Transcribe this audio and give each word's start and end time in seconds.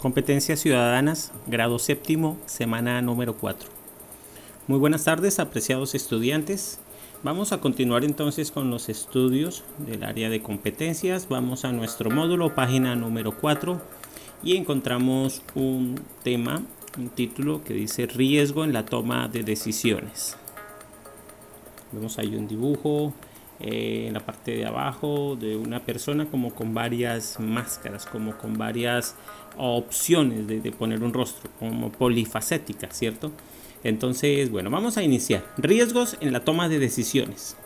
Competencias 0.00 0.60
Ciudadanas, 0.60 1.32
grado 1.48 1.80
séptimo, 1.80 2.38
semana 2.46 3.02
número 3.02 3.36
4. 3.36 3.68
Muy 4.68 4.78
buenas 4.78 5.02
tardes, 5.02 5.40
apreciados 5.40 5.96
estudiantes. 5.96 6.78
Vamos 7.24 7.50
a 7.50 7.58
continuar 7.58 8.04
entonces 8.04 8.52
con 8.52 8.70
los 8.70 8.88
estudios 8.88 9.64
del 9.78 10.04
área 10.04 10.30
de 10.30 10.40
competencias. 10.40 11.28
Vamos 11.28 11.64
a 11.64 11.72
nuestro 11.72 12.12
módulo, 12.12 12.54
página 12.54 12.94
número 12.94 13.36
4, 13.36 13.82
y 14.44 14.56
encontramos 14.56 15.42
un 15.56 16.00
tema, 16.22 16.62
un 16.96 17.08
título 17.08 17.64
que 17.64 17.74
dice 17.74 18.06
riesgo 18.06 18.62
en 18.62 18.72
la 18.72 18.86
toma 18.86 19.26
de 19.26 19.42
decisiones. 19.42 20.36
Vemos 21.90 22.20
ahí 22.20 22.36
un 22.36 22.46
dibujo 22.46 23.14
eh, 23.60 24.06
en 24.08 24.14
la 24.14 24.20
parte 24.20 24.52
de 24.52 24.66
abajo 24.66 25.36
de 25.36 25.56
una 25.56 25.80
persona 25.80 26.26
como 26.26 26.54
con 26.54 26.74
varias 26.74 27.38
máscaras, 27.40 28.06
como 28.06 28.36
con 28.36 28.56
varias 28.56 29.16
opciones 29.56 30.46
de, 30.46 30.60
de 30.60 30.72
poner 30.72 31.02
un 31.02 31.12
rostro, 31.12 31.50
como 31.58 31.90
polifacética, 31.90 32.88
¿cierto? 32.90 33.32
Entonces, 33.84 34.50
bueno, 34.50 34.70
vamos 34.70 34.96
a 34.96 35.02
iniciar. 35.02 35.44
Riesgos 35.56 36.16
en 36.20 36.32
la 36.32 36.44
toma 36.44 36.68
de 36.68 36.78
decisiones. 36.78 37.56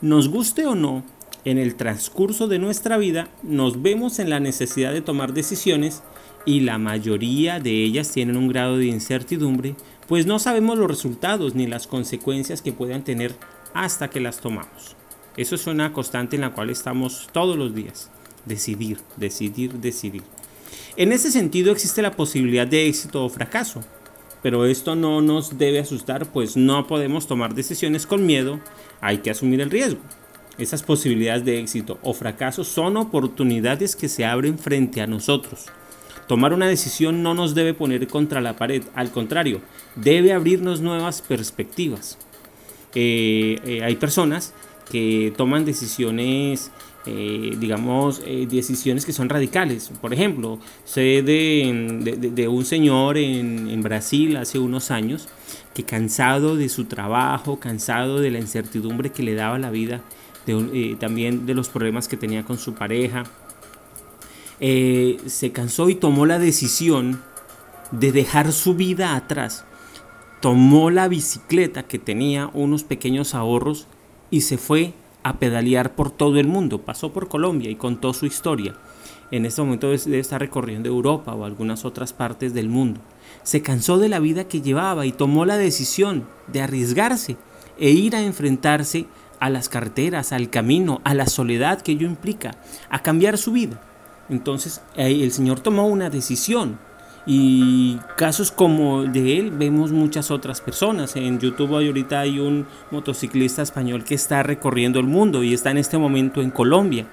Nos 0.00 0.28
guste 0.28 0.66
o 0.66 0.74
no, 0.74 1.04
en 1.44 1.58
el 1.58 1.74
transcurso 1.74 2.46
de 2.46 2.58
nuestra 2.58 2.96
vida 2.96 3.28
nos 3.42 3.82
vemos 3.82 4.18
en 4.18 4.30
la 4.30 4.40
necesidad 4.40 4.92
de 4.92 5.00
tomar 5.00 5.32
decisiones 5.32 6.02
y 6.44 6.60
la 6.60 6.78
mayoría 6.78 7.60
de 7.60 7.84
ellas 7.84 8.12
tienen 8.12 8.36
un 8.36 8.48
grado 8.48 8.76
de 8.76 8.86
incertidumbre, 8.86 9.74
pues 10.08 10.26
no 10.26 10.38
sabemos 10.38 10.78
los 10.78 10.88
resultados 10.88 11.54
ni 11.54 11.66
las 11.66 11.86
consecuencias 11.86 12.62
que 12.62 12.72
puedan 12.72 13.04
tener 13.04 13.34
hasta 13.74 14.08
que 14.08 14.20
las 14.20 14.40
tomamos. 14.40 14.96
Eso 15.36 15.54
es 15.54 15.66
una 15.66 15.92
constante 15.92 16.36
en 16.36 16.42
la 16.42 16.52
cual 16.52 16.70
estamos 16.70 17.28
todos 17.32 17.56
los 17.56 17.74
días. 17.74 18.10
Decidir, 18.44 18.98
decidir, 19.16 19.72
decidir. 19.74 20.22
En 20.96 21.12
ese 21.12 21.30
sentido 21.30 21.72
existe 21.72 22.02
la 22.02 22.16
posibilidad 22.16 22.66
de 22.66 22.86
éxito 22.86 23.24
o 23.24 23.28
fracaso, 23.30 23.80
pero 24.42 24.66
esto 24.66 24.94
no 24.94 25.22
nos 25.22 25.56
debe 25.56 25.78
asustar, 25.78 26.26
pues 26.26 26.56
no 26.56 26.86
podemos 26.86 27.26
tomar 27.26 27.54
decisiones 27.54 28.06
con 28.06 28.26
miedo, 28.26 28.60
hay 29.00 29.18
que 29.18 29.30
asumir 29.30 29.60
el 29.60 29.70
riesgo. 29.70 30.00
Esas 30.58 30.82
posibilidades 30.82 31.46
de 31.46 31.60
éxito 31.60 31.98
o 32.02 32.12
fracaso 32.12 32.62
son 32.62 32.98
oportunidades 32.98 33.96
que 33.96 34.08
se 34.08 34.26
abren 34.26 34.58
frente 34.58 35.00
a 35.00 35.06
nosotros. 35.06 35.66
Tomar 36.28 36.52
una 36.52 36.66
decisión 36.66 37.22
no 37.22 37.34
nos 37.34 37.54
debe 37.54 37.72
poner 37.72 38.06
contra 38.06 38.40
la 38.40 38.56
pared, 38.56 38.82
al 38.94 39.10
contrario, 39.10 39.62
debe 39.96 40.32
abrirnos 40.32 40.80
nuevas 40.80 41.22
perspectivas. 41.22 42.18
Eh, 42.94 43.58
eh, 43.64 43.82
hay 43.82 43.96
personas 43.96 44.52
que 44.92 45.32
toman 45.38 45.64
decisiones, 45.64 46.70
eh, 47.06 47.56
digamos, 47.58 48.20
eh, 48.26 48.46
decisiones 48.46 49.06
que 49.06 49.14
son 49.14 49.30
radicales. 49.30 49.90
Por 50.02 50.12
ejemplo, 50.12 50.58
sé 50.84 51.22
de, 51.22 52.46
un 52.46 52.64
señor 52.66 53.16
en, 53.16 53.82
Brasil 53.82 54.36
hace 54.36 54.58
unos 54.58 54.90
años 54.90 55.28
que 55.72 55.84
cansado 55.84 56.56
de 56.56 56.68
su 56.68 56.84
trabajo, 56.84 57.58
cansado 57.58 58.20
de 58.20 58.32
la 58.32 58.38
incertidumbre 58.38 59.08
que 59.08 59.22
le 59.22 59.34
daba 59.34 59.58
la 59.58 59.70
vida, 59.70 60.02
eh, 60.46 60.96
también 61.00 61.46
de 61.46 61.54
los 61.54 61.70
problemas 61.70 62.06
que 62.06 62.18
tenía 62.18 62.44
con 62.44 62.58
su 62.58 62.74
pareja, 62.74 63.24
se 64.60 65.52
cansó 65.52 65.88
y 65.88 65.94
tomó 65.94 66.26
la 66.26 66.38
decisión 66.38 67.22
de 67.92 68.12
dejar 68.12 68.52
su 68.52 68.74
vida 68.74 69.16
atrás. 69.16 69.64
Tomó 70.42 70.90
la 70.90 71.08
bicicleta 71.08 71.82
que 71.84 71.98
tenía 71.98 72.50
unos 72.52 72.84
pequeños 72.84 73.34
ahorros 73.34 73.86
y 74.32 74.40
se 74.40 74.58
fue 74.58 74.94
a 75.22 75.38
pedalear 75.38 75.94
por 75.94 76.10
todo 76.10 76.40
el 76.40 76.48
mundo. 76.48 76.80
Pasó 76.80 77.12
por 77.12 77.28
Colombia 77.28 77.70
y 77.70 77.76
contó 77.76 78.12
su 78.12 78.26
historia. 78.26 78.74
En 79.30 79.46
este 79.46 79.62
momento 79.62 79.90
debe 79.90 80.18
estar 80.18 80.40
recorriendo 80.40 80.88
Europa 80.88 81.34
o 81.34 81.44
algunas 81.44 81.84
otras 81.84 82.12
partes 82.12 82.54
del 82.54 82.68
mundo. 82.68 83.00
Se 83.44 83.62
cansó 83.62 83.98
de 83.98 84.08
la 84.08 84.18
vida 84.18 84.48
que 84.48 84.62
llevaba 84.62 85.06
y 85.06 85.12
tomó 85.12 85.44
la 85.44 85.58
decisión 85.58 86.26
de 86.48 86.62
arriesgarse 86.62 87.36
e 87.78 87.90
ir 87.90 88.16
a 88.16 88.22
enfrentarse 88.22 89.06
a 89.38 89.50
las 89.50 89.68
carreteras, 89.68 90.32
al 90.32 90.50
camino, 90.50 91.00
a 91.04 91.14
la 91.14 91.26
soledad 91.26 91.82
que 91.82 91.92
ello 91.92 92.06
implica, 92.06 92.56
a 92.88 93.02
cambiar 93.02 93.36
su 93.36 93.52
vida. 93.52 93.80
Entonces 94.28 94.80
el 94.96 95.30
Señor 95.32 95.60
tomó 95.60 95.86
una 95.86 96.08
decisión 96.08 96.78
y 97.24 97.98
casos 98.16 98.50
como 98.50 99.04
de 99.04 99.38
él 99.38 99.50
vemos 99.52 99.92
muchas 99.92 100.30
otras 100.30 100.60
personas. 100.60 101.14
En 101.16 101.38
YouTube 101.38 101.74
ahorita 101.74 102.20
hay 102.20 102.40
un 102.40 102.66
motociclista 102.90 103.62
español 103.62 104.04
que 104.04 104.14
está 104.14 104.42
recorriendo 104.42 104.98
el 104.98 105.06
mundo 105.06 105.42
y 105.42 105.54
está 105.54 105.70
en 105.70 105.78
este 105.78 105.98
momento 105.98 106.42
en 106.42 106.50
Colombia. 106.50 107.06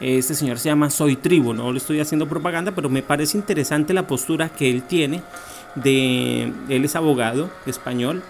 Este 0.00 0.34
señor 0.34 0.58
se 0.58 0.68
llama 0.68 0.90
Soy 0.90 1.16
Tribu, 1.16 1.54
no 1.54 1.72
le 1.72 1.78
estoy 1.78 2.00
haciendo 2.00 2.28
propaganda, 2.28 2.72
pero 2.72 2.90
me 2.90 3.02
parece 3.02 3.38
interesante 3.38 3.94
la 3.94 4.06
postura 4.06 4.50
que 4.50 4.70
él 4.70 4.82
tiene. 4.82 5.22
De, 5.74 6.52
él 6.68 6.84
es 6.84 6.96
abogado 6.96 7.50
español, 7.66 8.22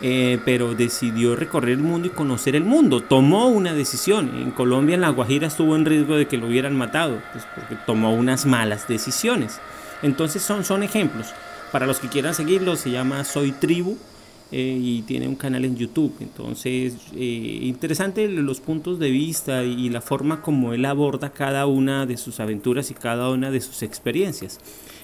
eh, 0.00 0.38
pero 0.44 0.74
decidió 0.74 1.36
recorrer 1.36 1.72
el 1.72 1.78
mundo 1.78 2.08
y 2.08 2.10
conocer 2.10 2.56
el 2.56 2.64
mundo. 2.64 3.00
Tomó 3.00 3.48
una 3.48 3.74
decisión. 3.74 4.30
En 4.36 4.50
Colombia, 4.50 4.94
en 4.94 5.02
La 5.02 5.10
Guajira, 5.10 5.46
estuvo 5.46 5.76
en 5.76 5.84
riesgo 5.84 6.16
de 6.16 6.26
que 6.26 6.36
lo 6.36 6.46
hubieran 6.46 6.76
matado, 6.76 7.18
pues 7.32 7.44
porque 7.54 7.76
tomó 7.86 8.14
unas 8.14 8.46
malas 8.46 8.88
decisiones. 8.88 9.60
Entonces 10.02 10.42
son, 10.42 10.64
son 10.64 10.82
ejemplos. 10.82 11.28
Para 11.72 11.86
los 11.86 11.98
que 11.98 12.08
quieran 12.08 12.34
seguirlo, 12.34 12.76
se 12.76 12.90
llama 12.90 13.24
Soy 13.24 13.52
Tribu 13.52 13.96
eh, 14.50 14.78
y 14.80 15.02
tiene 15.02 15.28
un 15.28 15.36
canal 15.36 15.64
en 15.64 15.76
YouTube. 15.76 16.14
Entonces, 16.20 16.94
eh, 17.14 17.60
interesante 17.62 18.26
los 18.28 18.60
puntos 18.60 18.98
de 18.98 19.10
vista 19.10 19.64
y 19.64 19.90
la 19.90 20.00
forma 20.00 20.40
como 20.40 20.72
él 20.72 20.86
aborda 20.86 21.30
cada 21.30 21.66
una 21.66 22.06
de 22.06 22.16
sus 22.16 22.40
aventuras 22.40 22.90
y 22.90 22.94
cada 22.94 23.28
una 23.30 23.50
de 23.50 23.60
sus 23.60 23.82
experiencias. 23.82 24.60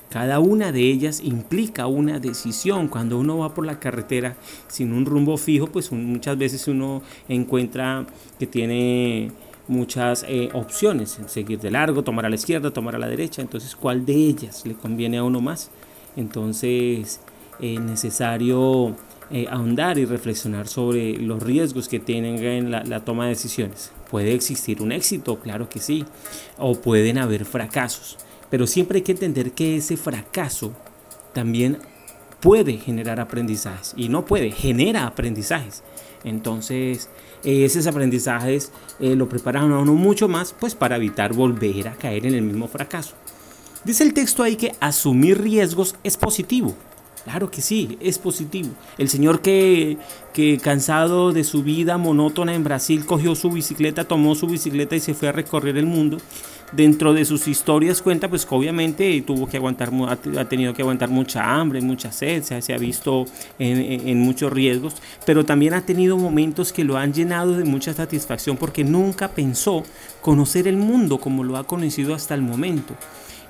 Cada 0.09 0.38
una 0.38 0.72
de 0.72 0.82
ellas 0.82 1.21
implica 1.22 1.87
una 1.87 2.19
decisión. 2.21 2.88
Cuando 2.88 3.19
uno 3.19 3.38
va 3.38 3.53
por 3.53 3.66
la 3.66 3.81
carretera 3.81 4.37
sin 4.69 4.93
un 4.93 5.05
rumbo 5.05 5.37
fijo, 5.37 5.66
pues 5.66 5.93
muchas 5.93 6.38
veces 6.38 6.66
uno 6.69 7.03
encuentra 7.28 8.06
que 8.38 8.47
tiene 8.47 9.32
muchas 9.69 10.25
eh, 10.29 10.51
opciones, 10.53 11.19
seguir 11.27 11.59
de 11.61 11.71
largo, 11.71 12.03
tomar 12.03 12.27
a 12.27 12.29
la 12.29 12.35
izquierda, 12.35 12.71
tomar 12.71 12.95
a 12.97 12.99
la 12.99 13.09
derecha, 13.09 13.43
entonces 13.43 13.75
cuál 13.77 14.05
de 14.05 14.15
ellas 14.15 14.65
le 14.67 14.75
conviene 14.75 15.19
a 15.19 15.25
uno 15.25 15.41
más. 15.41 15.71
Entonces 16.17 17.21
es 17.61 17.81
necesario 17.81 18.95
eh, 19.31 19.47
ahondar 19.51 19.99
y 19.99 20.05
reflexionar 20.05 20.69
sobre 20.69 21.17
los 21.19 21.43
riesgos 21.43 21.89
que 21.89 21.99
tienen 21.99 22.43
en 22.43 22.71
la, 22.71 22.85
la 22.85 23.05
toma 23.05 23.25
de 23.25 23.31
decisiones. 23.31 23.93
¿Puede 24.11 24.35
existir 24.35 24.83
un 24.83 24.93
éxito? 24.93 25.41
Claro 25.41 25.69
que 25.69 25.81
sí. 25.81 26.05
O 26.59 26.75
pueden 26.75 27.19
haber 27.19 27.45
fracasos. 27.45 28.17
Pero 28.51 28.67
siempre 28.67 28.99
hay 28.99 29.03
que 29.03 29.13
entender 29.13 29.53
que 29.53 29.77
ese 29.77 29.97
fracaso 29.97 30.73
también 31.33 31.79
puede 32.41 32.77
generar 32.77 33.19
aprendizajes. 33.19 33.95
Y 33.97 34.09
no 34.09 34.27
puede, 34.27 34.51
genera 34.51 35.07
aprendizajes. 35.07 35.83
Entonces, 36.25 37.09
esos 37.45 37.87
aprendizajes 37.87 38.73
eh, 38.99 39.15
lo 39.15 39.29
preparan 39.29 39.71
a 39.73 39.79
uno 39.79 39.93
mucho 39.95 40.29
más 40.29 40.55
pues 40.59 40.75
para 40.75 40.97
evitar 40.97 41.35
volver 41.35 41.89
a 41.89 41.95
caer 41.95 42.27
en 42.27 42.35
el 42.35 42.43
mismo 42.43 42.67
fracaso. 42.69 43.15
Dice 43.85 44.03
el 44.03 44.15
texto 44.15 44.43
ahí 44.43 44.57
que 44.57 44.73
asumir 44.81 45.41
riesgos 45.41 45.95
es 46.03 46.17
positivo. 46.17 46.75
Claro 47.25 47.51
que 47.51 47.62
sí, 47.62 47.99
es 48.01 48.19
positivo. 48.19 48.71
El 48.99 49.09
señor 49.09 49.41
que, 49.41 49.97
que 50.35 50.59
cansado 50.59 51.33
de 51.33 51.45
su 51.45 51.62
vida 51.62 51.97
monótona 51.97 52.55
en 52.55 52.65
Brasil 52.65 53.06
cogió 53.06 53.35
su 53.35 53.51
bicicleta, 53.51 54.05
tomó 54.05 54.35
su 54.35 54.47
bicicleta 54.47 54.95
y 54.95 55.01
se 55.01 55.15
fue 55.15 55.29
a 55.29 55.33
recorrer 55.33 55.79
el 55.79 55.87
mundo 55.87 56.19
dentro 56.75 57.15
de 57.15 57.25
sus 57.25 57.49
historias 57.49 58.03
cuenta 58.03 58.29
pues 58.29 58.47
obviamente 58.51 59.21
tuvo 59.23 59.49
que 59.49 59.57
aguantar, 59.57 59.91
ha 60.39 60.45
tenido 60.47 60.75
que 60.75 60.83
aguantar 60.83 61.09
mucha 61.09 61.55
hambre, 61.55 61.81
mucha 61.81 62.12
sed, 62.12 62.43
se, 62.43 62.75
ha 62.75 62.79
visto 62.79 63.27
en, 63.59 64.21
muchos 64.21 64.53
riesgos, 64.53 64.95
pero 65.27 65.45
también 65.45 65.75
ha 65.75 65.85
tenido 65.87 66.17
momentos 66.17 66.73
que 66.73 66.85
lo 66.85 66.97
han 66.97 67.12
llenado 67.12 67.57
de 67.57 67.65
mucha 67.65 67.95
satisfacción 67.95 68.57
porque 68.57 68.85
nunca 68.85 69.29
pensó 69.29 69.83
conocer 70.21 70.69
el 70.69 70.77
mundo 70.77 71.19
como 71.19 71.45
lo 71.45 71.57
ha 71.57 71.65
conocido 71.65 72.15
hasta 72.15 72.35
el 72.35 72.43
momento. 72.43 72.95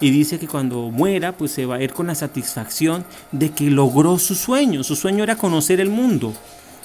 Y 0.00 0.10
dice 0.10 0.38
que 0.38 0.48
cuando 0.48 0.90
muera, 0.90 1.32
pues 1.32 1.52
se 1.52 1.66
va 1.66 1.76
a 1.76 1.82
ir 1.82 1.92
con 1.92 2.08
la 2.08 2.16
satisfacción 2.16 3.04
de 3.30 3.50
que 3.50 3.70
logró 3.70 4.18
su 4.18 4.34
sueño. 4.34 4.82
Su 4.82 4.96
sueño 4.96 5.22
era 5.22 5.36
conocer 5.36 5.80
el 5.80 5.88
mundo 5.88 6.34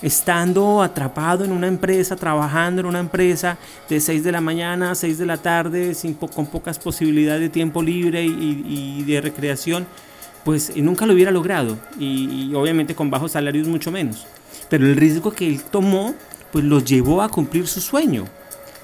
estando 0.01 0.81
atrapado 0.81 1.44
en 1.44 1.51
una 1.51 1.68
empresa, 1.68 2.16
trabajando 2.16 2.81
en 2.81 2.88
una 2.88 3.00
empresa 3.00 3.57
de 3.90 4.00
6 4.00 4.24
de 4.24 4.31
la 4.31 4.42
mañana 4.42 4.92
a 4.92 4.96
6 4.96 5.18
de 5.18 5.25
la 5.25 5.38
tarde, 5.38 5.94
sin 5.94 6.13
con 6.13 6.48
pocas 6.48 6.80
posibilidades 6.80 7.42
de 7.42 7.50
tiempo 7.50 7.81
libre 7.81 8.24
y, 8.24 9.04
de 9.04 9.22
recreación, 9.22 9.86
pues 10.44 10.72
eh, 10.72 10.81
nunca 10.81 11.06
lo 11.06 11.13
hubiera 11.13 11.31
logrado 11.31 11.78
y, 12.00 12.54
obviamente 12.54 12.96
con 12.96 13.10
bajos 13.10 13.34
salarios 13.34 13.68
mucho 13.68 13.92
menos. 13.92 14.25
Pero 14.69 14.86
el 14.86 14.96
riesgo 14.96 15.31
que 15.31 15.48
él 15.48 15.62
tomó, 15.63 16.16
pues 16.51 16.63
lo 16.63 16.80
llevó 16.80 17.22
a 17.22 17.30
cumplir 17.30 17.68
su 17.68 17.81
sueño. 17.81 18.25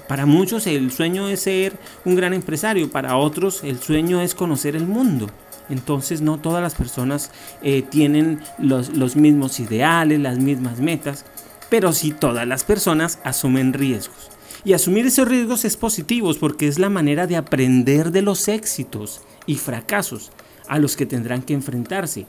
Para 0.08 0.26
muchos 0.26 0.68
el 0.68 0.92
sueño 0.92 1.30
es 1.30 1.42
ser 1.42 1.74
un 2.04 2.16
gran 2.16 2.34
empresario, 2.34 2.92
para 2.92 3.18
otros 3.18 3.64
el 3.64 3.80
sueño 3.80 4.22
es 4.22 4.36
conocer 4.36 4.76
el 4.76 4.86
mundo. 4.86 5.30
Entonces 5.70 6.22
no 6.22 6.40
todas 6.40 6.62
las 6.62 6.76
personas 6.76 7.32
eh, 7.62 7.82
tienen 7.82 8.40
los, 8.58 9.16
mismos 9.16 9.60
ideales, 9.60 10.20
las 10.20 10.38
mismas 10.38 10.80
metas, 10.80 11.26
pero 11.70 11.94
sí 11.94 12.12
todas 12.12 12.48
las 12.48 12.64
personas 12.64 13.20
asumen 13.24 13.74
riesgos. 13.74 14.30
Y 14.64 14.74
asumir 14.74 15.06
esos 15.06 15.28
riesgos 15.28 15.66
es 15.66 15.78
positivo 15.78 16.34
porque 16.40 16.68
es 16.68 16.80
la 16.80 16.90
manera 16.90 17.28
de 17.28 17.36
aprender 17.36 18.12
de 18.12 18.22
los 18.22 18.48
éxitos 18.48 19.22
y 19.46 19.56
fracasos. 19.56 20.32
a 20.68 20.80
los 20.80 20.96
que 20.96 21.06
tendrán 21.06 21.44
que 21.44 21.54
enfrentarse. 21.54 22.26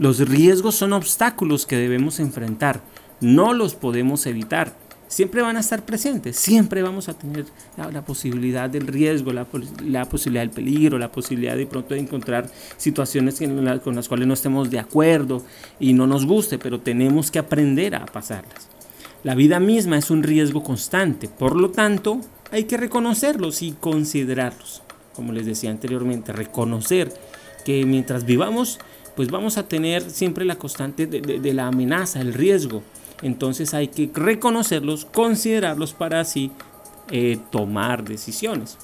Los 0.00 0.18
riesgos 0.18 0.74
son 0.74 0.92
obstáculos 0.92 1.66
que 1.66 1.76
debemos 1.76 2.18
enfrentar, 2.18 2.82
no 3.20 3.54
los 3.54 3.76
podemos 3.76 4.26
evitar. 4.26 4.76
Siempre 5.08 5.40
van 5.40 5.56
a 5.56 5.60
estar 5.60 5.84
presentes, 5.84 6.36
siempre 6.36 6.82
vamos 6.82 7.08
a 7.08 7.14
tener 7.14 7.46
la, 7.76 8.04
posibilidad 8.04 8.68
del 8.68 8.88
riesgo, 8.88 9.32
la, 9.32 9.44
posibilidad 9.44 10.42
del 10.42 10.50
peligro, 10.50 10.98
la 10.98 11.12
posibilidad 11.12 11.56
de 11.56 11.66
pronto 11.66 11.94
de 11.94 12.00
encontrar 12.00 12.50
situaciones 12.76 13.40
con 13.84 13.94
las 13.94 14.08
cuales 14.08 14.26
no 14.26 14.34
estemos 14.34 14.68
de 14.70 14.80
acuerdo 14.80 15.44
y 15.78 15.92
no 15.92 16.06
nos 16.06 16.26
guste, 16.26 16.58
pero 16.58 16.80
tenemos 16.80 17.30
que 17.30 17.38
aprender 17.38 17.94
a 17.94 18.06
pasarlas. 18.06 18.68
La 19.22 19.34
vida 19.34 19.60
misma 19.60 19.96
es 19.96 20.10
un 20.10 20.22
riesgo 20.22 20.62
constante, 20.62 21.28
por 21.28 21.56
lo 21.56 21.70
tanto 21.70 22.20
hay 22.50 22.64
que 22.64 22.76
reconocerlos 22.76 23.62
y 23.62 23.72
considerarlos. 23.72 24.82
Como 25.14 25.32
les 25.32 25.46
decía 25.46 25.70
anteriormente, 25.70 26.32
reconocer 26.32 27.14
que 27.64 27.84
mientras 27.86 28.24
vivamos 28.24 28.78
pues 29.16 29.30
vamos 29.30 29.56
a 29.56 29.66
tener 29.66 30.08
siempre 30.10 30.44
la 30.44 30.56
constante 30.56 31.06
de, 31.06 31.54
la 31.54 31.66
amenaza, 31.66 32.20
el 32.20 32.34
riesgo. 32.34 32.82
Entonces 33.22 33.74
hay 33.74 33.88
que 33.88 34.10
reconocerlos, 34.12 35.04
considerarlos 35.04 35.92
para 35.92 36.20
así 36.20 36.50
eh, 37.10 37.38
tomar 37.50 38.04
decisiones. 38.04 38.78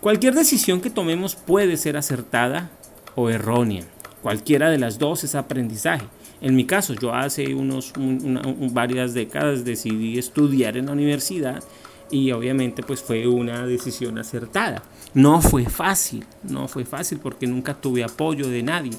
Cualquier 0.00 0.34
decisión 0.34 0.80
que 0.80 0.90
tomemos 0.90 1.34
puede 1.34 1.76
ser 1.76 1.96
acertada 1.96 2.70
o 3.14 3.30
errónea. 3.30 3.84
Cualquiera 4.22 4.70
de 4.70 4.78
las 4.78 4.98
dos 4.98 5.24
es 5.24 5.34
aprendizaje. 5.34 6.06
En 6.40 6.54
mi 6.54 6.64
caso, 6.64 6.94
yo 6.94 7.14
hace 7.14 7.54
unos 7.54 7.92
varias 7.96 9.12
décadas 9.12 9.64
decidí 9.64 10.18
estudiar 10.18 10.76
en 10.76 10.86
la 10.86 10.92
universidad 10.92 11.64
y 12.10 12.32
obviamente 12.32 12.82
pues 12.82 13.02
fue 13.02 13.26
una 13.26 13.66
decisión 13.66 14.18
acertada. 14.18 14.82
No 15.14 15.40
fue 15.40 15.64
fácil, 15.64 16.24
no 16.42 16.68
fue 16.68 16.84
fácil 16.84 17.18
porque 17.18 17.46
nunca 17.46 17.74
tuve 17.74 18.04
apoyo 18.04 18.48
de 18.48 18.62
nadie. 18.62 18.92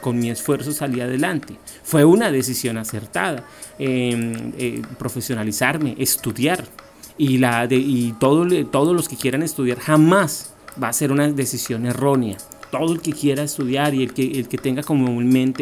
Con 0.00 0.18
mi 0.18 0.30
esfuerzo 0.30 0.72
salí 0.72 1.00
adelante. 1.00 1.56
Fue 1.82 2.04
una 2.04 2.30
decisión 2.30 2.76
acertada. 2.76 3.44
Em, 3.78 4.52
eh, 4.58 4.82
profesionalizarme, 4.98 5.94
estudiar. 5.98 6.64
Y, 7.16 7.38
la 7.38 7.66
de, 7.66 7.76
y 7.76 8.14
todo, 8.18 8.46
todos 8.66 8.96
los 8.96 9.08
que 9.08 9.16
quieran 9.16 9.42
estudiar 9.42 9.78
jamás 9.78 10.54
va 10.82 10.88
a 10.88 10.92
ser 10.92 11.12
una 11.12 11.30
decisión 11.30 11.84
errónea 11.84 12.38
todo 12.70 12.92
el 12.92 13.00
que 13.00 13.12
quiera 13.12 13.42
estudiar 13.42 13.94
y 13.94 14.02
el 14.02 14.14
que, 14.14 14.22
el 14.22 14.48
que 14.48 14.58
tenga 14.58 14.82
como 14.82 15.20
en 15.20 15.56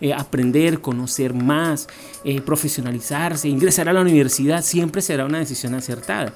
eh, 0.00 0.12
aprender, 0.12 0.80
conocer 0.80 1.34
más, 1.34 1.88
eh, 2.24 2.40
profesionalizarse, 2.40 3.48
ingresar 3.48 3.88
a 3.88 3.92
la 3.92 4.00
universidad, 4.00 4.62
siempre 4.62 5.02
será 5.02 5.24
una 5.24 5.38
decisión 5.38 5.74
acertada. 5.74 6.32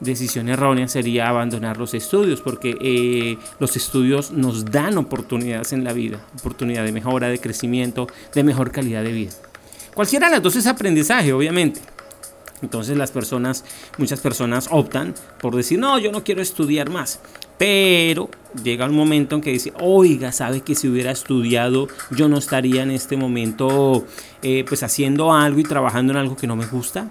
Decisión 0.00 0.48
errónea 0.48 0.88
sería 0.88 1.28
abandonar 1.28 1.78
los 1.78 1.94
estudios, 1.94 2.40
porque 2.40 2.76
eh, 2.80 3.38
los 3.58 3.76
estudios 3.76 4.32
nos 4.32 4.64
dan 4.66 4.98
oportunidades 4.98 5.72
en 5.72 5.84
la 5.84 5.92
vida, 5.92 6.20
oportunidad 6.38 6.84
de 6.84 6.92
mejora, 6.92 7.28
de 7.28 7.38
crecimiento, 7.38 8.08
de 8.34 8.42
mejor 8.42 8.70
calidad 8.70 9.02
de 9.02 9.12
vida. 9.12 9.32
Cualquiera 9.94 10.26
de 10.26 10.32
las 10.32 10.42
dos 10.42 10.56
es 10.56 10.66
aprendizaje, 10.66 11.32
obviamente. 11.32 11.80
Entonces 12.62 12.96
las 12.96 13.10
personas, 13.10 13.64
muchas 13.98 14.20
personas 14.20 14.68
optan 14.70 15.14
por 15.40 15.54
decir, 15.54 15.78
no, 15.78 15.98
yo 15.98 16.10
no 16.10 16.24
quiero 16.24 16.42
estudiar 16.42 16.90
más. 16.90 17.20
Pero 17.58 18.30
llega 18.62 18.86
un 18.86 18.94
momento 18.94 19.36
en 19.36 19.40
que 19.40 19.50
dice, 19.50 19.72
oiga, 19.80 20.32
sabe 20.32 20.60
que 20.60 20.74
si 20.74 20.88
hubiera 20.88 21.10
estudiado 21.10 21.88
yo 22.10 22.28
no 22.28 22.38
estaría 22.38 22.82
en 22.82 22.90
este 22.90 23.16
momento 23.16 24.06
eh, 24.42 24.64
pues 24.68 24.82
haciendo 24.82 25.32
algo 25.32 25.60
y 25.60 25.64
trabajando 25.64 26.12
en 26.12 26.18
algo 26.18 26.36
que 26.36 26.46
no 26.46 26.56
me 26.56 26.66
gusta. 26.66 27.08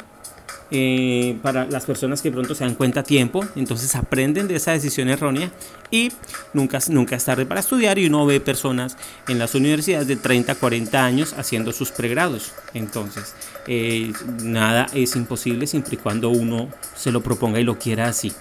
Eh, 0.76 1.38
para 1.44 1.66
las 1.66 1.86
personas 1.86 2.24
que 2.24 2.32
pronto 2.32 2.56
se 2.56 2.64
dan 2.64 2.74
cuenta 2.74 3.02
a 3.02 3.04
tiempo, 3.04 3.46
entonces 3.56 3.96
aprenden 3.96 4.48
de 4.48 4.56
esa 4.56 4.72
decisión 4.72 5.08
errónea 5.08 5.52
y 5.92 6.12
nunca, 6.54 6.80
nunca 6.90 7.16
es 7.16 7.26
tarde 7.26 7.46
para 7.46 7.60
estudiar 7.60 8.00
y 8.00 8.08
uno 8.08 8.26
ve 8.26 8.40
personas 8.40 8.98
en 9.28 9.38
las 9.38 9.54
universidades 9.54 10.08
de 10.08 10.16
30, 10.16 10.56
40 10.56 11.06
años 11.06 11.34
haciendo 11.38 11.74
sus 11.74 11.92
pregrados. 11.92 12.54
Entonces, 12.74 13.36
eh, 13.68 14.14
nada 14.42 14.88
es 14.96 15.16
imposible 15.16 15.68
siempre 15.68 15.94
y 15.94 15.98
cuando 15.98 16.30
uno 16.30 16.70
se 16.96 17.12
lo 17.12 17.22
proponga 17.22 17.60
y 17.60 17.64
lo 17.64 17.78
quiera 17.78 18.08
así. 18.08 18.34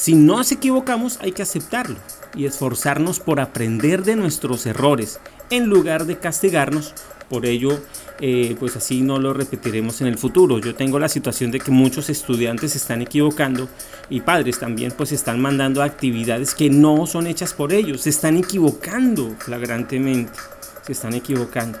Si 0.00 0.14
nos 0.14 0.50
equivocamos 0.50 1.18
hay 1.20 1.32
que 1.32 1.42
aceptarlo 1.42 1.96
y 2.34 2.46
esforzarnos 2.46 3.20
por 3.20 3.38
aprender 3.38 4.02
de 4.02 4.16
nuestros 4.16 4.64
errores 4.64 5.20
en 5.50 5.66
lugar 5.66 6.06
de 6.06 6.16
castigarnos. 6.16 6.94
Por 7.28 7.44
ello, 7.44 7.78
eh, 8.18 8.56
pues 8.58 8.76
así 8.76 9.02
no 9.02 9.18
lo 9.18 9.34
repetiremos 9.34 10.00
en 10.00 10.06
el 10.06 10.16
futuro. 10.16 10.58
Yo 10.58 10.74
tengo 10.74 10.98
la 10.98 11.10
situación 11.10 11.50
de 11.50 11.60
que 11.60 11.70
muchos 11.70 12.08
estudiantes 12.08 12.76
están 12.76 13.02
equivocando 13.02 13.68
y 14.08 14.22
padres 14.22 14.58
también 14.58 14.90
pues 14.96 15.12
están 15.12 15.38
mandando 15.38 15.82
actividades 15.82 16.54
que 16.54 16.70
no 16.70 17.06
son 17.06 17.26
hechas 17.26 17.52
por 17.52 17.74
ellos. 17.74 18.00
Se 18.00 18.08
están 18.08 18.38
equivocando 18.38 19.36
flagrantemente. 19.38 20.32
Se 20.80 20.92
están 20.92 21.12
equivocando. 21.12 21.78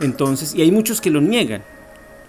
Entonces, 0.00 0.54
y 0.54 0.62
hay 0.62 0.72
muchos 0.72 1.02
que 1.02 1.10
lo 1.10 1.20
niegan. 1.20 1.62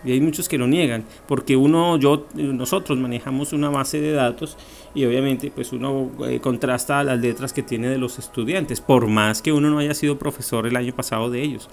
Y 0.03 0.13
hay 0.13 0.21
muchos 0.21 0.47
que 0.47 0.57
lo 0.57 0.67
niegan, 0.67 1.03
porque 1.27 1.57
uno, 1.57 1.97
yo, 1.97 2.25
nosotros 2.33 2.97
manejamos 2.97 3.51
una 3.51 3.69
base 3.69 3.99
de 3.99 4.13
datos 4.13 4.57
y 4.95 5.03
obviamente 5.05 5.51
pues 5.53 5.73
uno 5.73 6.09
eh, 6.27 6.39
contrasta 6.39 7.03
las 7.03 7.19
letras 7.19 7.51
que 7.51 7.63
tiene 7.63 7.89
de 7.89 7.97
los 7.97 8.17
estudiantes, 8.17 8.79
por 8.79 9.07
más 9.07 9.41
que 9.41 9.51
uno 9.51 9.69
no 9.69 9.79
haya 9.79 9.93
sido 9.93 10.17
profesor 10.17 10.65
el 10.67 10.75
año 10.75 10.95
pasado 10.95 11.29
de 11.29 11.41
ellos. 11.41 11.69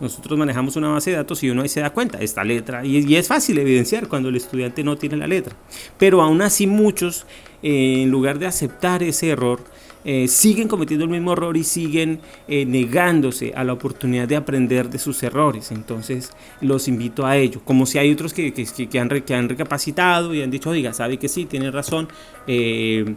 Nosotros 0.00 0.38
manejamos 0.38 0.76
una 0.76 0.88
base 0.88 1.10
de 1.10 1.16
datos 1.16 1.42
y 1.42 1.50
uno 1.50 1.62
ahí 1.62 1.68
se 1.68 1.80
da 1.80 1.90
cuenta, 1.90 2.18
esta 2.18 2.44
letra, 2.44 2.84
y, 2.84 3.16
es 3.16 3.26
fácil 3.26 3.58
evidenciar 3.58 4.08
cuando 4.08 4.28
el 4.28 4.36
estudiante 4.36 4.84
no 4.84 4.96
tiene 4.96 5.16
la 5.16 5.26
letra. 5.26 5.56
Pero 5.98 6.22
aún 6.22 6.40
así 6.42 6.66
muchos, 6.66 7.26
eh, 7.62 8.02
en 8.02 8.10
lugar 8.10 8.38
de 8.38 8.46
aceptar 8.46 9.02
ese 9.02 9.30
error, 9.30 9.60
eh, 10.04 10.28
siguen 10.28 10.68
cometiendo 10.68 11.04
el 11.04 11.10
mismo 11.10 11.32
error 11.32 11.56
y 11.56 11.64
siguen 11.64 12.20
eh, 12.46 12.64
negándose 12.64 13.52
a 13.54 13.64
la 13.64 13.72
oportunidad 13.72 14.28
de 14.28 14.36
aprender 14.36 14.88
de 14.88 14.98
sus 14.98 15.22
errores. 15.22 15.72
Entonces 15.72 16.30
los 16.60 16.86
invito 16.86 17.26
a 17.26 17.36
ello. 17.36 17.60
Como 17.64 17.84
si 17.84 17.98
hay 17.98 18.12
otros 18.12 18.32
que, 18.32 18.52
que, 18.52 18.98
han, 19.00 19.08
que 19.08 19.34
han, 19.34 19.48
recapacitado 19.48 20.34
y 20.34 20.42
han 20.42 20.50
dicho, 20.50 20.70
oiga, 20.70 20.92
sabe 20.92 21.18
que 21.18 21.28
sí, 21.28 21.46
tiene 21.46 21.70
razón, 21.70 22.08
eh, 22.46 23.16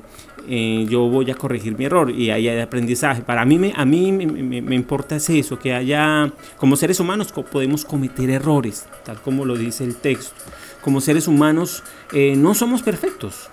yo 0.89 1.01
voy 1.07 1.29
a 1.29 1.35
corregir 1.35 1.77
mi 1.77 1.85
error 1.85 2.09
y 2.09 2.31
ahí 2.31 2.47
hay 2.47 2.59
aprendizaje. 2.59 3.21
Para 3.21 3.45
mí, 3.45 3.59
me, 3.59 3.73
a 3.75 3.85
mí 3.85 4.11
me, 4.11 4.25
me, 4.61 4.75
importa 4.75 5.17
es 5.17 5.29
eso, 5.29 5.59
que 5.59 5.73
haya, 5.73 6.33
como 6.57 6.75
seres 6.75 6.99
humanos 6.99 7.31
podemos 7.31 7.85
cometer 7.85 8.29
errores, 8.31 8.87
tal 9.05 9.21
como 9.21 9.45
lo 9.45 9.55
dice 9.55 9.83
el 9.83 9.95
texto. 9.97 10.33
Como 10.81 10.99
seres 10.99 11.27
humanos 11.27 11.83
no 12.11 12.55
somos 12.55 12.81
perfectos, 12.81 13.50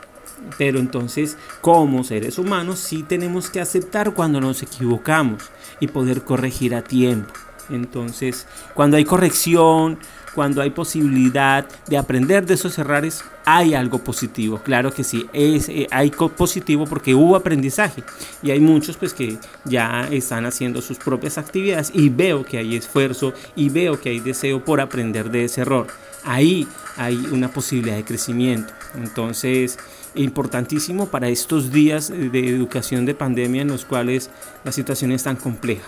pero 0.56 0.78
entonces, 0.78 1.36
como 1.60 2.04
seres 2.04 2.38
humanos, 2.38 2.78
sí 2.78 3.02
tenemos 3.02 3.50
que 3.50 3.60
aceptar 3.60 4.14
cuando 4.14 4.40
nos 4.40 4.62
equivocamos 4.62 5.42
y 5.80 5.88
poder 5.88 6.22
corregir 6.22 6.74
a 6.74 6.82
tiempo. 6.82 7.32
Entonces, 7.70 8.46
cuando 8.74 8.96
hay 8.96 9.04
corrección, 9.04 9.98
cuando 10.34 10.62
hay 10.62 10.70
posibilidad 10.70 11.66
de 11.86 11.98
aprender 11.98 12.46
de 12.46 12.54
esos 12.54 12.78
errores, 12.78 13.24
hay 13.44 13.74
algo 13.74 13.98
positivo. 13.98 14.60
Claro 14.62 14.92
que 14.92 15.02
sí, 15.04 15.26
es, 15.32 15.68
eh, 15.68 15.86
hay 15.90 16.10
positivo 16.10 16.84
porque 16.86 17.14
hubo 17.14 17.34
aprendizaje. 17.34 18.04
Y 18.42 18.50
hay 18.50 18.60
muchos 18.60 18.96
pues 18.96 19.14
que 19.14 19.38
ya 19.64 20.06
están 20.10 20.46
haciendo 20.46 20.80
sus 20.82 20.98
propias 20.98 21.38
actividades 21.38 21.90
y 21.94 22.08
veo 22.08 22.44
que 22.44 22.58
hay 22.58 22.76
esfuerzo 22.76 23.32
y 23.56 23.68
veo 23.68 24.00
que 24.00 24.10
hay 24.10 24.20
deseo 24.20 24.64
por 24.64 24.80
aprender 24.80 25.30
de 25.30 25.44
ese 25.44 25.62
error. 25.62 25.86
Ahí 26.24 26.68
hay 26.96 27.16
una 27.32 27.48
posibilidad 27.48 27.96
de 27.96 28.04
crecimiento. 28.04 28.72
Entonces, 28.94 29.78
importantísimo 30.14 31.06
para 31.06 31.28
estos 31.28 31.72
días 31.72 32.08
de 32.08 32.48
educación 32.48 33.06
de 33.06 33.14
pandemia 33.14 33.62
en 33.62 33.68
los 33.68 33.84
cuales 33.84 34.30
la 34.64 34.72
situación 34.72 35.12
es 35.12 35.22
tan 35.22 35.36
compleja. 35.36 35.86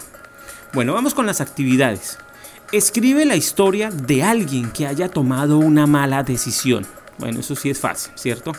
Bueno, 0.73 0.95
vamos 0.95 1.15
con 1.15 1.27
las 1.27 1.41
actividades. 1.41 2.19
Escribe 2.73 3.25
la 3.25 3.35
historia 3.35 3.91
de 3.91 4.23
alguien 4.23 4.71
que 4.71 4.87
haya 4.87 5.09
tomado 5.09 5.59
una 5.59 5.87
mala 5.89 6.23
decisión. 6.23 6.87
Bueno, 7.19 7.41
eso 7.41 7.57
sí 7.57 7.71
es 7.71 7.81
fácil, 7.81 8.13
¿cierto? 8.15 8.53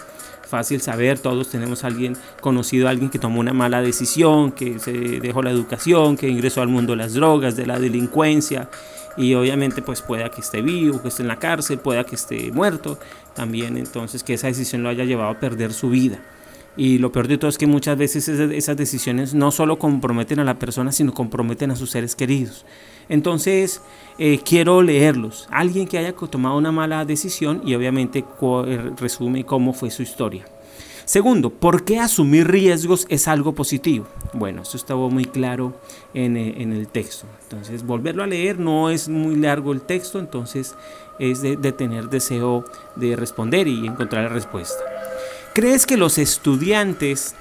Fácil 0.47 0.81
saber, 0.81 1.17
todos 1.17 1.49
tenemos 1.49 1.85
a 1.85 1.87
alguien 1.87 2.17
conocido, 2.41 2.89
alguien 2.89 3.09
que 3.09 3.19
tomó 3.19 3.39
una 3.39 3.53
mala 3.53 3.81
decisión, 3.81 4.51
que 4.51 4.79
se 4.79 4.91
dejó 4.91 5.41
la 5.41 5.51
educación, 5.51 6.17
que 6.17 6.27
ingresó 6.27 6.61
al 6.61 6.67
mundo 6.67 6.91
de 6.91 6.97
las 6.97 7.13
drogas, 7.13 7.55
de 7.55 7.65
la 7.65 7.79
delincuencia, 7.79 8.69
y 9.17 9.33
obviamente 9.33 9.81
pues 9.81 10.01
pueda 10.01 10.29
que 10.29 10.41
esté 10.41 10.61
vivo, 10.61 11.01
que 11.01 11.09
esté 11.09 11.21
en 11.21 11.27
la 11.27 11.37
cárcel, 11.37 11.79
pueda 11.79 12.03
que 12.03 12.15
esté 12.15 12.51
muerto, 12.51 12.97
también 13.35 13.77
entonces 13.77 14.23
que 14.23 14.33
esa 14.33 14.47
decisión 14.47 14.83
lo 14.83 14.89
haya 14.89 15.03
llevado 15.03 15.29
a 15.29 15.39
perder 15.39 15.73
su 15.73 15.89
vida. 15.89 16.19
Y 16.77 16.99
lo 16.99 17.11
peor 17.11 17.27
de 17.27 17.37
todo 17.37 17.49
es 17.49 17.57
que 17.57 17.67
muchas 17.67 17.97
veces 17.97 18.29
esas 18.29 18.77
decisiones 18.77 19.33
no 19.33 19.51
solo 19.51 19.77
comprometen 19.77 20.39
a 20.39 20.45
la 20.45 20.57
persona, 20.57 20.93
sino 20.93 21.13
comprometen 21.13 21.71
a 21.71 21.75
sus 21.75 21.91
seres 21.91 22.15
queridos. 22.15 22.65
Entonces, 23.09 23.81
eh, 24.17 24.39
quiero 24.43 24.81
leerlos. 24.81 25.47
Alguien 25.51 25.85
que 25.85 25.97
haya 25.97 26.13
tomado 26.13 26.57
una 26.57 26.71
mala 26.71 27.03
decisión 27.03 27.61
y 27.65 27.75
obviamente 27.75 28.19
eh, 28.19 28.91
resume 28.97 29.43
cómo 29.45 29.73
fue 29.73 29.91
su 29.91 30.01
historia. 30.01 30.45
Segundo, 31.05 31.49
¿por 31.49 31.83
qué 31.83 31.99
asumir 31.99 32.47
riesgos 32.47 33.05
es 33.09 33.27
algo 33.27 33.53
positivo? 33.53 34.07
Bueno, 34.33 34.61
eso 34.61 34.77
estaba 34.77 35.09
muy 35.09 35.25
claro 35.25 35.73
en, 36.13 36.37
eh, 36.37 36.61
el 36.61 36.87
texto. 36.87 37.25
Entonces, 37.43 37.85
volverlo 37.85 38.23
a 38.23 38.27
leer 38.27 38.59
no 38.59 38.89
es 38.89 39.09
muy 39.09 39.35
largo 39.35 39.73
el 39.73 39.81
texto, 39.81 40.19
entonces 40.19 40.75
es 41.19 41.41
de, 41.41 41.57
tener 41.71 42.09
deseo 42.09 42.65
de 42.95 43.15
responder 43.15 43.67
y 43.67 43.85
encontrar 43.85 44.23
la 44.23 44.29
respuesta. 44.29 44.83
¿Crees 45.53 45.85
que 45.85 45.97
los 45.97 46.17
estudiantes 46.17 47.35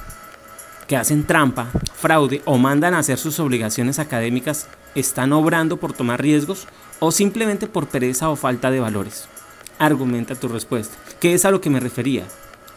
que 0.89 0.97
hacen 0.97 1.25
trampa, 1.25 1.71
fraude 1.95 2.43
o 2.45 2.59
mandan 2.59 2.95
a 2.95 2.99
hacer 2.99 3.19
sus 3.19 3.39
obligaciones 3.39 3.99
académicas 3.99 4.67
están 4.95 5.33
obrando 5.33 5.77
por 5.77 5.93
tomar 5.93 6.21
riesgos 6.21 6.67
o 6.99 7.13
simplemente 7.13 7.69
por 7.69 7.87
pereza 7.87 8.29
o 8.29 8.37
falta 8.37 8.71
de 8.71 8.81
valores? 8.81 9.29
Argumenta 9.79 10.35
tu 10.35 10.49
respuesta. 10.49 10.97
¿Qué 11.21 11.33
es 11.35 11.45
a 11.45 11.51
lo 11.51 11.61
que 11.61 11.71
me 11.71 11.81
refería? 11.81 12.25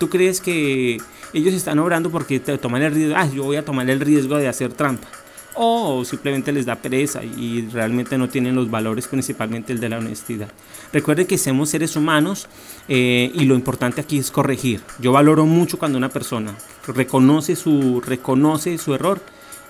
¿Tú 0.04 0.10
crees 0.10 0.42
que 0.42 0.98
ellos 1.32 1.54
están 1.54 1.80
obrando 1.80 2.10
porque 2.10 2.38
te 2.38 2.58
toman 2.58 2.82
el 2.82 2.94
riesgo? 2.94 3.16
Ah, 3.16 3.26
yo 3.26 3.46
voy 3.46 3.56
a 3.56 3.64
tomar 3.64 3.90
el 3.90 4.02
riesgo 4.02 4.36
de 4.36 4.50
hacer 4.50 4.74
trampa 4.74 5.08
o 5.56 6.04
simplemente 6.04 6.52
les 6.52 6.66
da 6.66 6.76
pereza 6.76 7.24
y 7.24 7.70
realmente 7.72 8.18
no 8.18 8.28
tienen 8.28 8.54
los 8.54 8.70
valores, 8.70 9.08
principalmente 9.08 9.72
el 9.72 9.80
de 9.80 9.88
la 9.88 10.00
honestidad. 10.00 10.50
Recuerden 10.92 11.26
que 11.26 11.38
somos 11.38 11.70
seres 11.70 11.96
humanos 11.96 12.50
eh, 12.90 13.32
y 13.34 13.46
lo 13.46 13.56
importante 13.56 14.02
aquí 14.02 14.18
es 14.18 14.30
corregir. 14.30 14.82
Yo 15.00 15.14
valoro 15.14 15.46
mucho 15.46 15.80
cuando 15.80 15.98
una 15.98 16.10
persona 16.10 16.54
reconoce 16.86 17.56
su, 17.56 18.02
reconoce 18.02 18.78
su 18.78 18.94
error 18.96 19.22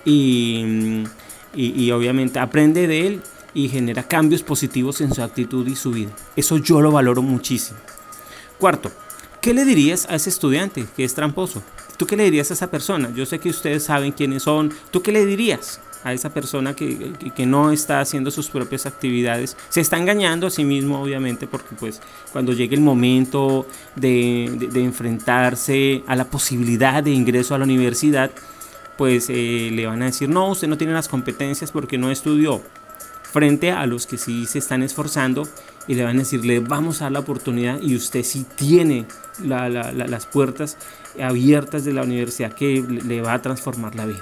y, 0.04 1.04
y, 1.54 1.80
y 1.80 1.92
obviamente 1.92 2.40
aprende 2.40 2.88
de 2.88 3.06
él 3.06 3.20
y 3.54 3.68
genera 3.68 4.02
cambios 4.02 4.42
positivos 4.42 5.00
en 5.00 5.14
su 5.14 5.22
actitud 5.22 5.64
y 5.68 5.76
su 5.76 5.92
vida. 5.92 6.10
Eso 6.34 6.56
yo 6.56 6.80
lo 6.80 6.90
valoro 6.90 7.22
muchísimo. 7.22 7.78
Cuarto, 8.58 8.90
¿qué 9.44 9.52
le 9.52 9.66
dirías 9.66 10.06
a 10.08 10.14
ese 10.14 10.30
estudiante 10.30 10.86
que 10.96 11.04
es 11.04 11.14
tramposo? 11.14 11.62
¿Tú 11.98 12.06
qué 12.06 12.16
le 12.16 12.24
dirías 12.24 12.50
a 12.50 12.54
esa 12.54 12.70
persona? 12.70 13.12
Yo 13.14 13.26
sé 13.26 13.38
que 13.40 13.50
ustedes 13.50 13.84
saben 13.84 14.12
quiénes 14.12 14.44
son. 14.44 14.72
¿Tú 14.90 15.02
qué 15.02 15.12
le 15.12 15.26
dirías 15.26 15.82
a 16.02 16.14
esa 16.14 16.30
persona 16.32 16.74
que, 16.74 17.12
que, 17.36 17.44
no 17.44 17.70
está 17.70 18.00
haciendo 18.00 18.30
sus 18.30 18.48
propias 18.48 18.86
actividades? 18.86 19.54
Se 19.68 19.82
está 19.82 19.98
engañando 19.98 20.46
a 20.46 20.50
sí 20.50 20.64
mismo, 20.64 20.98
obviamente, 20.98 21.46
porque 21.46 21.74
pues 21.78 22.00
cuando 22.32 22.54
llegue 22.54 22.74
el 22.74 22.80
momento 22.80 23.66
de, 23.96 24.46
enfrentarse 24.76 26.02
a 26.06 26.16
la 26.16 26.24
posibilidad 26.24 27.02
de 27.02 27.10
ingreso 27.10 27.54
a 27.54 27.58
la 27.58 27.64
universidad, 27.64 28.30
pues 28.96 29.26
eh, 29.28 29.68
le 29.70 29.84
van 29.84 30.00
a 30.00 30.06
decir, 30.06 30.30
no, 30.30 30.48
usted 30.52 30.68
no 30.68 30.78
tiene 30.78 30.94
las 30.94 31.08
competencias 31.08 31.70
porque 31.70 31.98
no 31.98 32.10
estudió. 32.10 32.62
Frente 33.30 33.72
a 33.72 33.84
los 33.84 34.06
que 34.06 34.16
sí 34.16 34.46
se 34.46 34.58
están 34.58 34.82
esforzando 34.82 35.46
y 35.86 35.94
le 35.94 36.04
van 36.04 36.16
a 36.16 36.20
decir, 36.20 36.44
le 36.44 36.60
vamos 36.60 37.00
a 37.00 37.06
dar 37.06 37.12
la 37.12 37.20
oportunidad 37.20 37.80
y 37.80 37.94
usted 37.96 38.22
sí 38.22 38.46
tiene 38.56 39.06
las 39.42 40.26
puertas 40.26 40.76
abiertas 41.20 41.84
de 41.84 41.92
la 41.92 42.02
universidad 42.02 42.52
que 42.52 42.82
le 42.82 43.20
va 43.20 43.34
a 43.34 43.42
transformar 43.42 43.94
la 43.94 44.06
vida. 44.06 44.20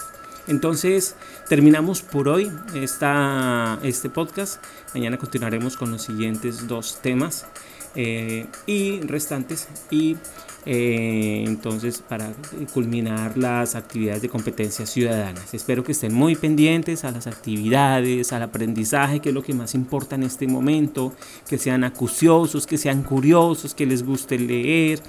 Entonces 0.49 1.15
terminamos 1.49 2.03
por 2.03 2.29
hoy 2.29 2.51
esta, 2.75 3.79
este 3.83 4.11
podcast. 4.11 4.63
Mañana 4.93 5.17
continuaremos 5.17 5.77
con 5.77 5.93
los 5.93 6.03
siguientes 6.03 6.67
dos 6.67 6.99
temas 7.01 7.47
eh, 7.95 8.47
y 8.67 9.01
restantes 9.01 9.69
y 9.91 10.17
eh, 10.65 11.43
entonces 11.47 12.05
para 12.09 12.33
culminar 12.73 13.37
las 13.37 13.75
actividades 13.75 14.23
de 14.23 14.29
competencias 14.29 14.91
ciudadanas. 14.91 15.55
Espero 15.55 15.83
que 15.83 15.93
estén 15.93 16.15
muy 16.15 16.37
pendientes 16.37 17.05
a 17.05 17.11
las 17.11 17.27
actividades, 17.27 18.33
al 18.33 18.43
aprendizaje, 18.43 19.21
que 19.21 19.31
es 19.31 19.35
lo 19.35 19.43
que 19.43 19.55
más 19.55 19.75
importa 19.75 20.15
en 20.15 20.23
este 20.23 20.47
momento, 20.47 21.13
que 21.49 21.59
sean 21.59 21.83
acuciosos, 21.83 22.67
que 22.67 22.79
sean 22.79 23.03
curiosos, 23.03 23.75
que 23.75 23.87
les 23.87 24.05
guste 24.05 24.39
leer, 24.39 25.01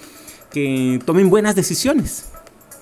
que 0.52 1.00
tomen 1.06 1.30
buenas 1.30 1.56
decisiones, 1.56 2.32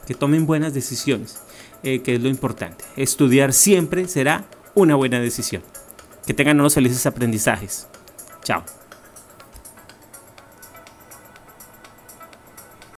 que 0.08 0.13
tomen 0.13 0.46
buenas 0.46 0.74
decisiones, 0.74 1.39
eh, 1.84 2.01
que 2.01 2.15
es 2.15 2.22
lo 2.22 2.29
importante. 2.29 2.86
Estudiar 2.96 3.51
siempre 3.51 4.08
será 4.08 4.46
una 4.75 4.96
buena 4.96 5.20
decisión. 5.20 5.62
Que 6.25 6.34
tengan 6.34 6.60
unos 6.60 6.75
felices 6.75 7.05
aprendizajes. 7.05 7.88
Chao. 8.43 8.63